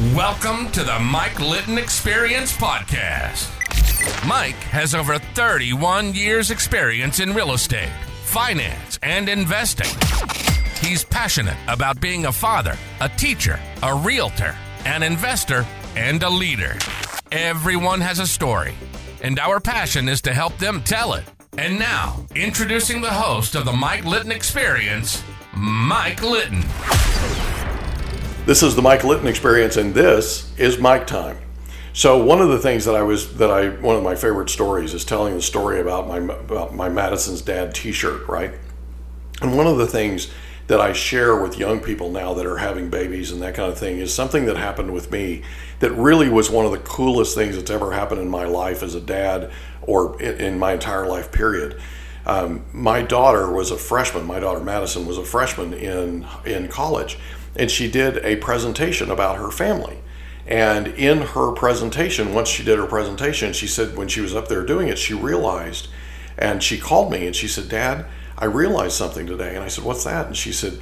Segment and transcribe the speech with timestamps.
[0.00, 3.46] Welcome to the Mike Litton Experience Podcast.
[4.26, 7.92] Mike has over 31 years' experience in real estate,
[8.24, 9.90] finance, and investing.
[10.80, 16.78] He's passionate about being a father, a teacher, a realtor, an investor, and a leader.
[17.30, 18.72] Everyone has a story,
[19.20, 21.24] and our passion is to help them tell it.
[21.58, 25.22] And now, introducing the host of the Mike Litton Experience,
[25.54, 26.64] Mike Litton.
[28.46, 31.36] This is the Mike Litton experience, and this is Mike time.
[31.92, 34.94] So one of the things that I was that I one of my favorite stories
[34.94, 38.52] is telling the story about my about my Madison's dad T-shirt, right?
[39.42, 40.30] And one of the things
[40.68, 43.78] that I share with young people now that are having babies and that kind of
[43.78, 45.42] thing is something that happened with me
[45.80, 48.94] that really was one of the coolest things that's ever happened in my life as
[48.94, 49.50] a dad
[49.82, 51.78] or in my entire life period.
[52.24, 54.24] Um, my daughter was a freshman.
[54.24, 57.18] My daughter Madison was a freshman in in college
[57.56, 59.98] and she did a presentation about her family.
[60.46, 64.48] And in her presentation, once she did her presentation, she said when she was up
[64.48, 65.88] there doing it, she realized,
[66.36, 69.54] and she called me and she said, Dad, I realized something today.
[69.54, 70.26] And I said, What's that?
[70.26, 70.80] And she said,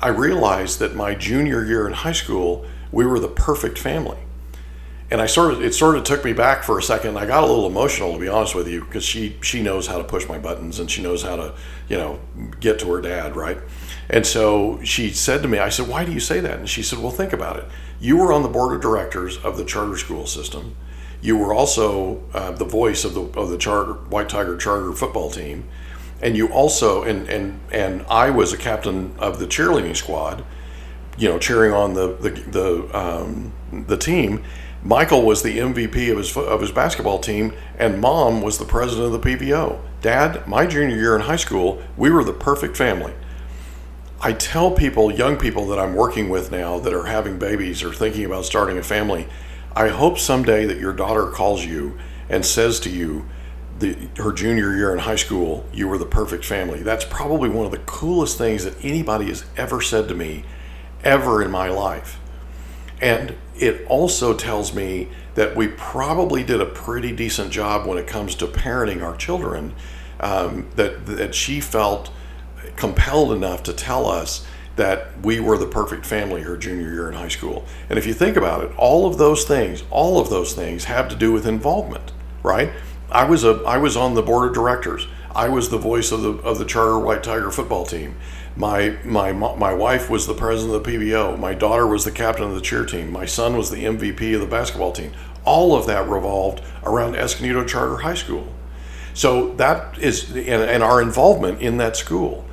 [0.00, 4.18] I realized that my junior year in high school, we were the perfect family.
[5.10, 7.18] And I sort of, it sort of took me back for a second.
[7.18, 9.98] I got a little emotional, to be honest with you, because she, she knows how
[9.98, 11.54] to push my buttons and she knows how to,
[11.88, 12.20] you know,
[12.60, 13.58] get to her dad, right?
[14.12, 16.58] And so she said to me, I said, Why do you say that?
[16.58, 17.64] And she said, Well, think about it.
[18.00, 20.74] You were on the board of directors of the charter school system.
[21.22, 25.30] You were also uh, the voice of the, of the charter, White Tiger charter football
[25.30, 25.68] team.
[26.22, 30.44] And you also, and, and, and I was a captain of the cheerleading squad,
[31.16, 33.52] you know, cheering on the, the, the, um,
[33.86, 34.42] the team.
[34.82, 39.14] Michael was the MVP of his, of his basketball team, and mom was the president
[39.14, 39.78] of the PVO.
[40.00, 43.14] Dad, my junior year in high school, we were the perfect family.
[44.22, 47.92] I tell people, young people that I'm working with now that are having babies or
[47.92, 49.26] thinking about starting a family,
[49.74, 53.26] I hope someday that your daughter calls you and says to you,
[53.78, 56.82] the, her junior year in high school, you were the perfect family.
[56.82, 60.44] That's probably one of the coolest things that anybody has ever said to me,
[61.02, 62.20] ever in my life.
[63.00, 68.06] And it also tells me that we probably did a pretty decent job when it
[68.06, 69.74] comes to parenting our children.
[70.22, 72.10] Um, that that she felt
[72.76, 77.14] compelled enough to tell us that we were the perfect family her junior year in
[77.14, 77.66] high school.
[77.88, 81.08] And if you think about it, all of those things, all of those things have
[81.10, 82.12] to do with involvement,
[82.42, 82.70] right?
[83.10, 85.06] I was a I was on the board of directors.
[85.34, 88.16] I was the voice of the of the charter White Tiger football team.
[88.56, 91.38] My my my wife was the president of the PBO.
[91.38, 93.12] My daughter was the captain of the cheer team.
[93.12, 95.12] My son was the MVP of the basketball team.
[95.44, 98.46] All of that revolved around Escondido Charter High School.
[99.12, 102.46] So that is and, and our involvement in that school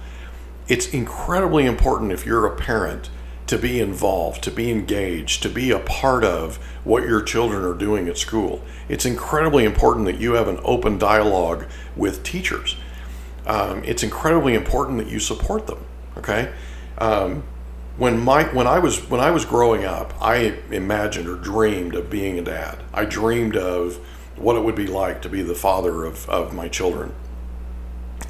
[0.67, 3.09] it's incredibly important if you're a parent
[3.47, 7.73] to be involved, to be engaged, to be a part of what your children are
[7.73, 8.61] doing at school.
[8.89, 12.75] It's incredibly important that you have an open dialogue with teachers.
[13.45, 15.79] Um, it's incredibly important that you support them.
[16.17, 16.51] Okay.
[16.97, 17.43] Um,
[17.95, 22.09] when my when I was when I was growing up, I imagined or dreamed of
[22.09, 22.83] being a dad.
[22.93, 23.95] I dreamed of
[24.35, 27.13] what it would be like to be the father of, of my children.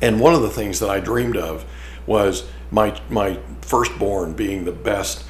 [0.02, 1.66] And one of the things that I dreamed of
[2.08, 5.26] was my my firstborn being the best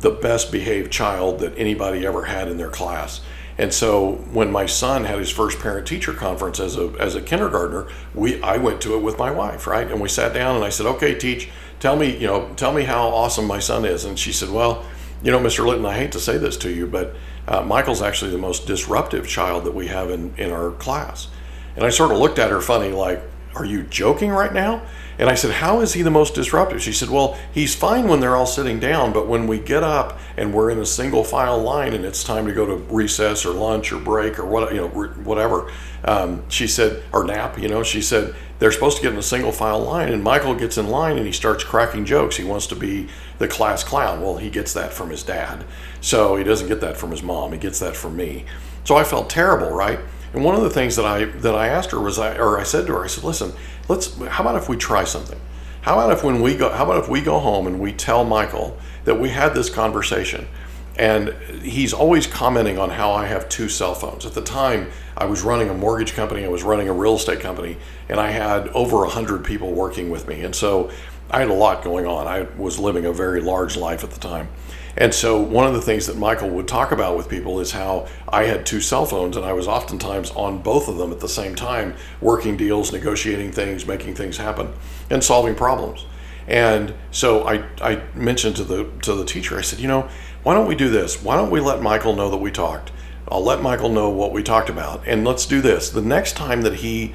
[0.00, 3.20] the best behaved child that anybody ever had in their class.
[3.58, 7.20] And so when my son had his first parent teacher conference as a as a
[7.20, 9.90] kindergartner, we I went to it with my wife, right?
[9.90, 12.82] And we sat down and I said, "Okay, teach, tell me, you know, tell me
[12.82, 14.84] how awesome my son is." And she said, "Well,
[15.22, 15.66] you know, Mr.
[15.66, 17.14] Litton, I hate to say this to you, but
[17.46, 21.28] uh, Michael's actually the most disruptive child that we have in in our class."
[21.76, 23.22] And I sort of looked at her funny, like,
[23.54, 24.82] "Are you joking right now?"
[25.18, 26.82] And I said, How is he the most disruptive?
[26.82, 30.18] She said, Well, he's fine when they're all sitting down, but when we get up
[30.36, 33.52] and we're in a single file line and it's time to go to recess or
[33.52, 35.70] lunch or break or what, you know, whatever,
[36.04, 39.22] um, she said, or nap, you know, she said, they're supposed to get in a
[39.22, 40.12] single file line.
[40.12, 42.36] And Michael gets in line and he starts cracking jokes.
[42.36, 43.08] He wants to be
[43.38, 44.20] the class clown.
[44.22, 45.64] Well, he gets that from his dad.
[46.00, 48.44] So he doesn't get that from his mom, he gets that from me.
[48.84, 50.00] So I felt terrible, right?
[50.32, 52.62] And one of the things that I that I asked her was I or I
[52.62, 53.52] said to her, I said, listen,
[53.88, 55.40] let's how about if we try something?
[55.82, 58.24] How about if when we go how about if we go home and we tell
[58.24, 60.48] Michael that we had this conversation?
[60.96, 64.26] And he's always commenting on how I have two cell phones.
[64.26, 67.40] At the time, I was running a mortgage company, I was running a real estate
[67.40, 67.78] company,
[68.10, 70.42] and I had over 100 people working with me.
[70.42, 70.90] And so
[71.32, 72.26] I had a lot going on.
[72.26, 74.48] I was living a very large life at the time.
[74.96, 78.06] And so, one of the things that Michael would talk about with people is how
[78.28, 81.28] I had two cell phones and I was oftentimes on both of them at the
[81.28, 84.74] same time, working deals, negotiating things, making things happen,
[85.08, 86.04] and solving problems.
[86.46, 90.08] And so I, I mentioned to the to the teacher, I said, you know,
[90.42, 91.22] why don't we do this?
[91.22, 92.92] Why don't we let Michael know that we talked?
[93.28, 95.88] I'll let Michael know what we talked about, and let's do this.
[95.88, 97.14] The next time that he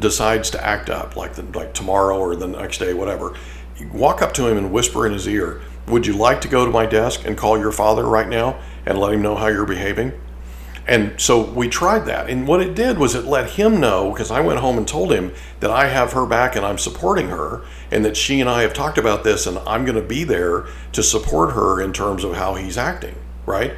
[0.00, 3.34] decides to act up, like the, like tomorrow or the next day, whatever,
[3.92, 6.70] walk up to him and whisper in his ear, "Would you like to go to
[6.70, 10.12] my desk and call your father right now and let him know how you're behaving?"
[10.86, 12.30] And so we tried that.
[12.30, 15.12] And what it did was it let him know, because I went home and told
[15.12, 17.60] him that I have her back and I'm supporting her,
[17.90, 20.64] and that she and I have talked about this, and I'm going to be there
[20.92, 23.74] to support her in terms of how he's acting, right?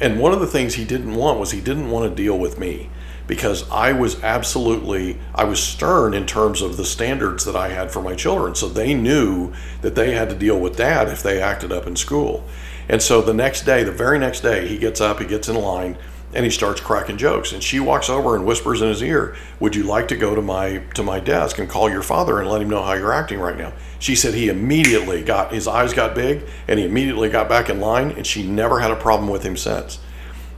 [0.00, 2.58] And one of the things he didn't want was he didn't want to deal with
[2.58, 2.88] me
[3.26, 7.90] because I was absolutely I was stern in terms of the standards that I had
[7.90, 8.54] for my children.
[8.54, 9.52] So they knew
[9.82, 12.44] that they had to deal with dad if they acted up in school.
[12.88, 15.56] And so the next day, the very next day, he gets up, he gets in
[15.56, 15.98] line,
[16.32, 19.74] and he starts cracking jokes and she walks over and whispers in his ear would
[19.74, 22.60] you like to go to my to my desk and call your father and let
[22.60, 26.14] him know how you're acting right now she said he immediately got his eyes got
[26.14, 29.44] big and he immediately got back in line and she never had a problem with
[29.44, 30.00] him since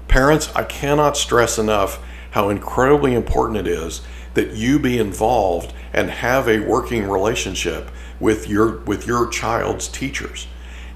[0.08, 4.02] parents i cannot stress enough how incredibly important it is
[4.34, 7.90] that you be involved and have a working relationship
[8.20, 10.46] with your with your child's teachers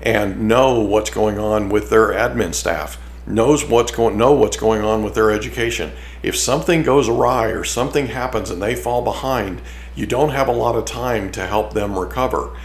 [0.02, 4.82] and know what's going on with their admin staff knows what's going know what's going
[4.82, 5.92] on with their education.
[6.22, 9.60] If something goes awry or something happens and they fall behind,
[9.94, 12.56] you don't have a lot of time to help them recover.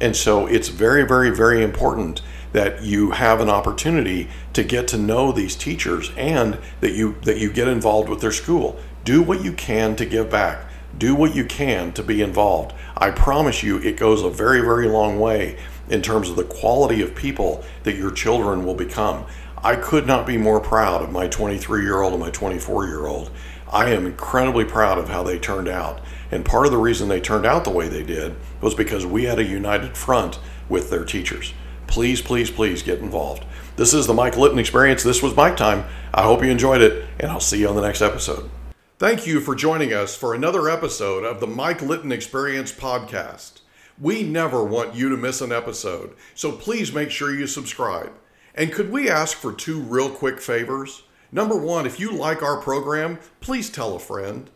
[0.00, 2.22] And so it's very very very important
[2.54, 7.38] that you have an opportunity to get to know these teachers and that you that
[7.38, 8.78] you get involved with their school.
[9.04, 10.64] Do what you can to give back.
[10.96, 12.72] Do what you can to be involved.
[12.96, 15.58] I promise you it goes a very very long way
[15.88, 19.26] in terms of the quality of people that your children will become.
[19.58, 23.06] I could not be more proud of my 23 year old and my 24 year
[23.06, 23.32] old.
[23.72, 26.00] I am incredibly proud of how they turned out.
[26.30, 29.24] And part of the reason they turned out the way they did was because we
[29.24, 31.52] had a united front with their teachers.
[31.94, 33.44] Please, please, please get involved.
[33.76, 35.04] This is the Mike Litton Experience.
[35.04, 35.84] This was Mike Time.
[36.12, 38.50] I hope you enjoyed it, and I'll see you on the next episode.
[38.98, 43.60] Thank you for joining us for another episode of the Mike Litton Experience podcast.
[43.96, 48.12] We never want you to miss an episode, so please make sure you subscribe.
[48.56, 51.04] And could we ask for two real quick favors?
[51.30, 54.50] Number one, if you like our program, please tell a friend.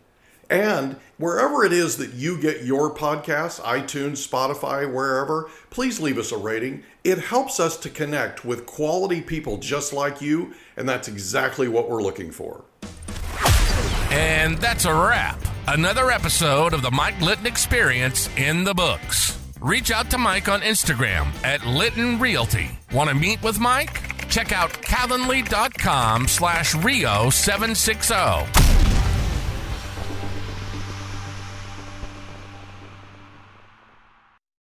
[0.51, 6.33] And wherever it is that you get your podcasts, iTunes, Spotify, wherever, please leave us
[6.33, 6.83] a rating.
[7.05, 11.91] It helps us to connect with quality people just like you, and that's exactly what
[11.91, 12.65] we're looking for.
[14.11, 15.39] And that's a wrap.
[15.67, 19.39] Another episode of the Mike Litton Experience in the books.
[19.61, 22.71] Reach out to Mike on Instagram at Litton Realty.
[22.93, 24.03] Want to meet with Mike?
[24.29, 28.68] Check out calendly.com slash Rio 760.